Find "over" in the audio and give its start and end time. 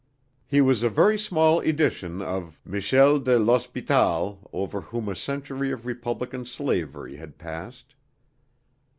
4.51-4.81